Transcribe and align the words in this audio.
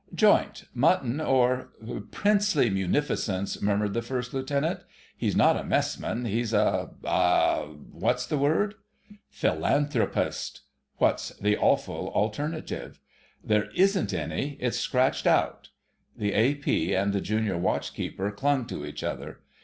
"Joint; 0.15 0.63
mutton 0.73 1.21
or——" 1.21 1.69
"Princely 2.09 2.71
munificence," 2.71 3.61
murmured 3.61 3.93
the 3.93 4.01
First 4.01 4.33
Lieutenant. 4.33 4.79
"He's 5.15 5.35
not 5.35 5.55
a 5.55 5.63
messman: 5.63 6.25
he's 6.25 6.53
a—a—what's 6.53 8.25
the 8.25 8.37
word?" 8.39 8.73
"Philanthropist. 9.29 10.61
What's 10.97 11.37
the 11.37 11.55
awful 11.55 12.07
alternative?" 12.15 12.99
"There 13.43 13.69
isn't 13.75 14.11
any; 14.11 14.57
it's 14.59 14.79
scratched 14.79 15.27
out." 15.27 15.69
The 16.17 16.33
A.P. 16.33 16.95
and 16.95 17.13
the 17.13 17.21
Junior 17.21 17.59
Watch 17.59 17.93
keeper 17.93 18.31
clung 18.31 18.65
to 18.65 18.83
each 18.83 19.03
other. 19.03 19.41